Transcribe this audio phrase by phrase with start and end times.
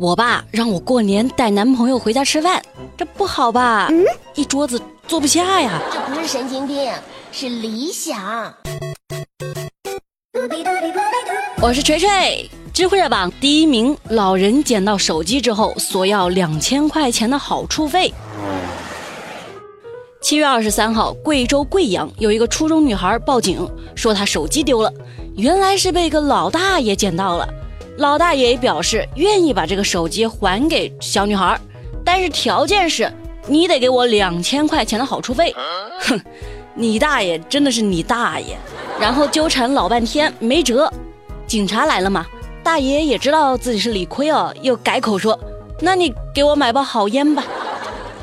[0.00, 2.62] 我爸让我过年带男朋友回家吃饭，
[2.96, 3.88] 这不好吧？
[3.90, 4.02] 嗯，
[4.34, 5.78] 一桌子坐不下呀。
[5.92, 6.90] 这不是神经病，
[7.30, 8.18] 是理想。
[11.60, 13.94] 我是锤锤，智慧热榜第一名。
[14.08, 18.10] 老人捡到手机之后索要两千块钱的好处费。
[20.22, 24.90] 七月二十三号，贵州贵阳有一个初中女孩报警说她手机丢了，
[25.36, 27.46] 原来是被一个老大爷捡到了。
[28.00, 31.60] 老大爷表示愿意把这个手机还给小女孩，
[32.02, 33.12] 但是条件是
[33.46, 35.54] 你得给我两千块钱的好处费。
[36.00, 36.18] 哼，
[36.74, 38.56] 你大爷真的是你大爷！
[38.98, 40.90] 然后纠缠老半天没辙，
[41.46, 42.24] 警察来了嘛，
[42.62, 45.38] 大爷也知道自己是理亏哦，又改口说
[45.78, 47.44] ：“那你给我买包好烟吧。”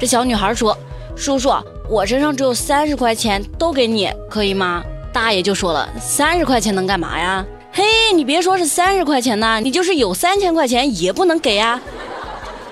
[0.00, 0.74] 这小女孩说
[1.14, 1.52] ：“叔叔。”
[1.90, 4.82] 我身上只有三十块钱，都给你，可以吗？
[5.12, 7.44] 大爷就说了，三十块钱能干嘛呀？
[7.78, 11.80] 嘿，你别说是三十块钱呐，你就是有三千块钱也不能给啊！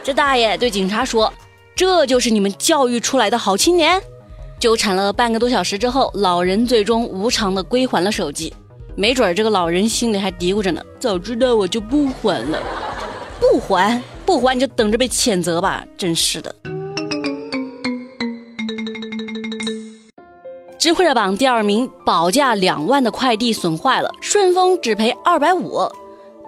[0.03, 1.33] 这大爷对警察说
[1.77, 4.03] ：“这就是你们教育出来的好青年。”
[4.59, 8.53] 纠缠了半个多小时之后，老人最终无偿的归还了手机。
[8.97, 12.61] 没准这个老人心里还嘀咕着呢：“早知道我就不还了，
[13.39, 16.53] 不还不还你就等着被谴责吧！”真是的。
[20.87, 25.81] 智慧热榜第二名，保价两万的快递损坏了，顺丰只赔二百五。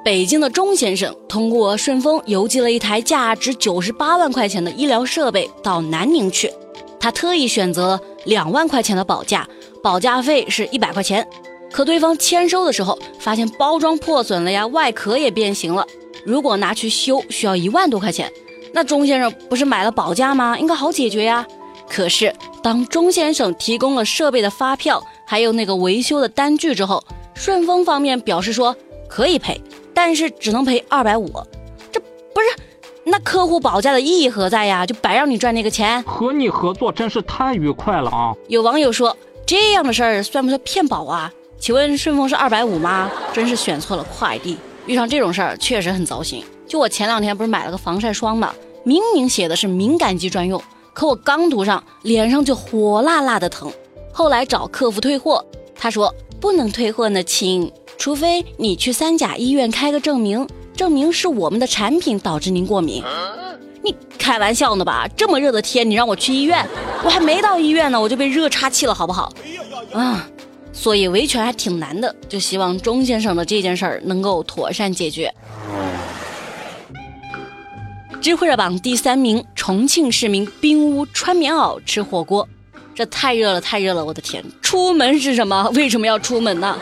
[0.04, 6.48] 北京的钟先生通过顺丰邮寄了一台价值九十八万块钱的医疗设备到南宁去，
[7.00, 9.44] 他特意选择两万块钱的保价，
[9.82, 11.26] 保价费是一百块钱。
[11.72, 15.84] 可对方签收的时候发现包装破损了呀，外壳也变形了，
[16.24, 18.32] 如果拿去修需要一万多块钱。
[18.72, 20.56] 那钟先生不是买了保价吗？
[20.56, 21.44] 应该好解决呀。
[21.88, 27.02] 可是，当钟先生提供了设备的发票，还有那个维修的单据之后，
[27.34, 28.76] 顺丰方面表示说
[29.08, 29.60] 可以赔，
[29.94, 31.28] 但是只能赔二百五。
[31.90, 32.46] 这不是
[33.04, 34.84] 那客户保价的意义何在呀？
[34.84, 36.02] 就白让你赚那个钱？
[36.04, 38.34] 和你合作真是太愉快了啊！
[38.48, 39.16] 有网友说，
[39.46, 41.32] 这样的事儿算不算骗保啊？
[41.58, 43.10] 请问顺丰是二百五吗？
[43.32, 44.56] 真是选错了快递，
[44.86, 46.44] 遇上这种事儿确实很糟心。
[46.66, 50.62] 就我前两天不是买了个防晒霜嘛，明明写的是敏感肌专用。
[50.98, 53.70] 可我刚涂上，脸上就火辣辣的疼。
[54.12, 60.44] 后来找客服退货，他说不能退货呢，亲，除非你去三甲医院开个证明，
[60.74, 63.00] 证明是我们的产品导致您过敏。
[63.80, 65.06] 你开玩笑呢吧？
[65.16, 66.66] 这么热的天，你让我去医院，
[67.04, 69.32] 我还没到医院呢，我就被热岔气了，好不好？
[69.92, 70.26] 啊，
[70.72, 75.32] 所以维权还挺难的，就希望钟先生的这件事儿能够妥善解决。
[78.20, 82.48] 智慧热榜第三名，重庆市民冰屋穿棉袄吃火锅，
[82.94, 84.02] 这太热了，太热了！
[84.02, 85.70] 我的天，出门是什么？
[85.74, 86.74] 为什么要出门呢？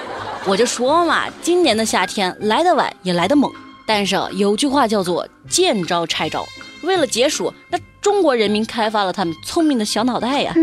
[0.47, 3.51] 我就说嘛，今年的夏天来得晚也来得猛。
[3.89, 6.47] 但是有句话叫做见招拆招，
[6.83, 10.55] 为了解暑，那中国人民开发了他们聪明的小脑袋呀。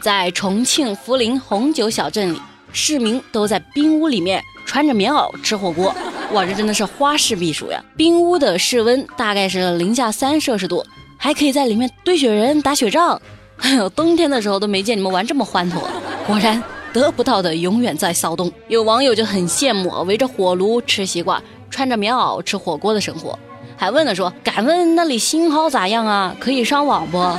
[0.00, 2.40] 在重庆涪陵红酒小镇里，
[2.72, 5.94] 市民都在冰屋里面穿着棉袄吃火锅。
[6.32, 7.80] 哇，这真的是花式避暑呀！
[7.96, 10.84] 冰屋的室温大概是零下三摄氏度，
[11.18, 13.20] 还可以在里面堆雪人、打雪仗。
[13.58, 15.82] 哎呦，冬天的时候都没见你们玩这么欢脱。
[16.26, 16.62] 果然，
[16.92, 18.50] 得不到的永远在骚动。
[18.68, 23.36] 有网友就很羡慕围着火炉吃西瓜、穿着棉袄吃火锅的生活，
[23.76, 26.34] 还问了说：“敢问那里信号咋样啊？
[26.38, 27.36] 可以上网不？”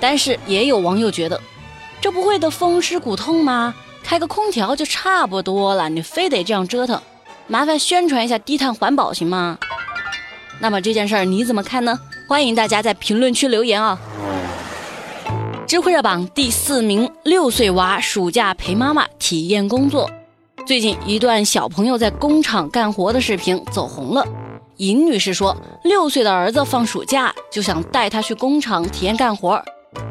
[0.00, 1.40] 但是也有网友觉得，
[2.00, 3.74] 这不会得风湿骨痛吗？
[4.04, 7.00] 开个空调就差不多了，你非得这样折腾。
[7.48, 9.58] 麻烦宣传一下低碳环保行吗？
[10.60, 11.98] 那么这件事儿你怎么看呢？
[12.32, 14.00] 欢迎大家在评论区留言啊！
[15.66, 20.10] 知乎热榜第四名，六岁娃暑假陪妈妈体验工作。
[20.66, 24.26] 最近一段小朋友在工厂干活的视频走红了。
[24.78, 25.54] 尹女士说，
[25.84, 29.62] 六岁的儿子放暑假就想带他去工厂体验干活，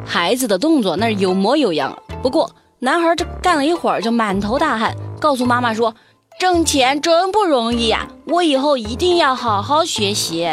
[0.06, 1.98] 孩子的动作那是有模有样。
[2.22, 5.92] 不过男孩这干了一会儿就满头大汗，告诉妈妈说。
[6.40, 8.08] 挣钱真不容易呀！
[8.26, 10.50] 我以后一定要好好学习。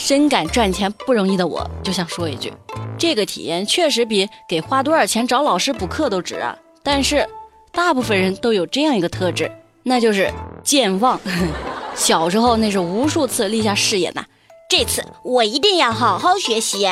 [0.00, 2.50] 深感赚钱不容易的我，就想说一句：
[2.96, 6.56] 这个体验确实比给花多少钱找老师补课都值啊！
[6.82, 7.28] 但是，
[7.70, 9.52] 大部分人都有这样一个特质，
[9.82, 10.32] 那就是
[10.64, 11.20] 健忘。
[11.94, 14.24] 小时候那是无数次立下誓言呐，
[14.70, 16.88] 这次我一定要好好学习。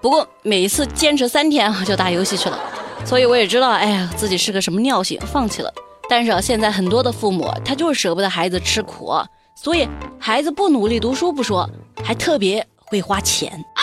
[0.00, 2.56] 不过每一次坚持三天就打游戏去了，
[3.04, 5.74] 所以我也知道，哎呀，自己是个什么尿性，放弃了。
[6.08, 9.12] 但是啊现在很多的父母，他就是舍不得孩子吃苦，
[9.54, 11.68] 所以孩子不努力读书不说，
[12.02, 13.52] 还特别会花钱。
[13.74, 13.82] 啊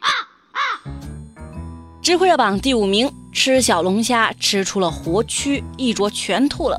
[0.00, 0.08] 啊
[0.52, 0.60] 啊
[2.02, 6.78] 智慧热榜第五名，吃小龙虾吃出了活蛆，一桌全吐了。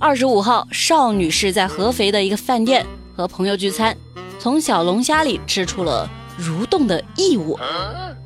[0.00, 3.96] 二十五号，邵女士在合肥的一个饭店和朋友聚餐，
[4.40, 6.08] 从小龙虾里吃出了
[6.40, 7.58] 蠕动的异物，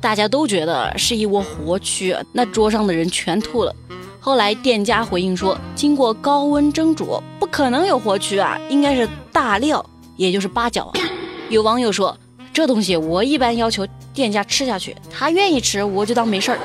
[0.01, 3.75] 大家都觉得是一窝活蛆，那桌上的人全吐了。
[4.21, 9.83] 后来店家回应说，经过高温蒸煮，不可能有活蛆啊，应该是大料，
[10.17, 10.91] 也就是八角。
[11.49, 12.15] 有网友说，
[12.53, 16.59] 这东西我一般要求店家吃下去，他愿意吃我就当没事儿。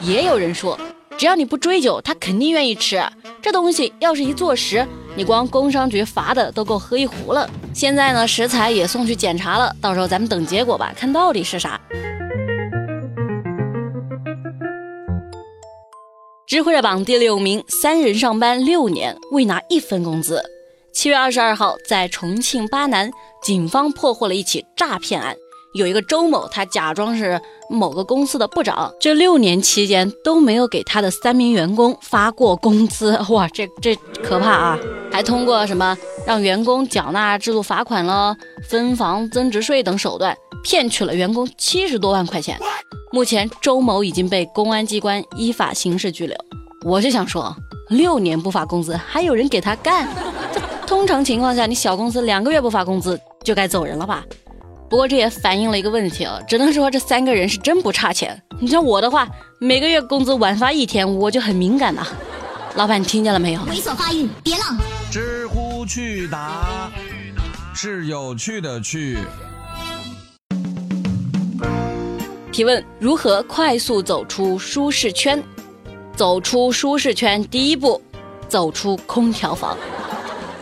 [0.00, 0.78] 也有人说，
[1.18, 3.02] 只要你不追究，他肯定愿意吃。
[3.42, 4.86] 这东西要是一坐实，
[5.16, 7.48] 你光工商局罚的都够喝一壶了。
[7.74, 11.80] 现在呢，食材也送去检查了，到时候咱们等结果吧，看到底是啥。
[16.46, 20.40] 知乎热榜第六名，三人上班六年未拿一分工资。
[20.92, 23.10] 七月二十二号，在重庆巴南，
[23.42, 25.34] 警方破获了一起诈骗案。
[25.74, 33.18] 有一个周某，他假装是某个公司的部长，这六年期间都没有给他的三名员工发过工资。
[33.30, 34.78] 哇，这这可怕啊！
[35.10, 38.36] 还通过什么让员工缴纳制度罚款了、
[38.68, 42.56] 分房增值税等手段，骗取了员工七十多万块钱。
[43.16, 46.36] 目前，周某已经被公安机关依法刑事拘留。
[46.84, 47.56] 我就想说，
[47.88, 50.06] 六年不发工资，还有人给他干？
[50.52, 54.22] 这通常情况下，你小公司两个月不发工资就该走人了吧？
[54.90, 58.38] 不过这也反映了一个问题啊，只能说这三个人是真不差钱。
[58.60, 59.26] 你像我的话，
[59.58, 62.06] 每个月工资晚发一天，我就很敏感呐。
[62.74, 63.60] 老板，你听见了没有？
[63.62, 64.76] 猥琐发育，别浪。
[65.10, 66.92] 知乎趣答
[67.74, 69.16] 是有趣的趣。
[72.56, 75.44] 提问：如何快速走出舒适圈？
[76.14, 78.00] 走出舒适圈，第一步，
[78.48, 79.76] 走出空调房。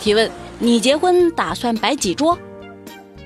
[0.01, 2.37] 提问：你结婚打算摆几桌？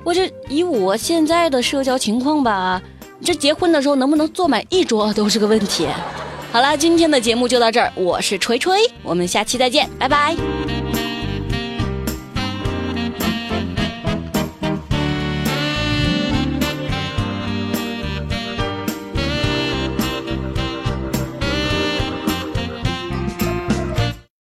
[0.05, 2.83] 我这以我现在的社交情况吧，
[3.23, 5.89] 这结婚的时候能不能坐满一桌都是个问题。
[6.53, 10.37] 好啦，今天的节目就到这儿，我是锤锤，我们下期再见，拜拜。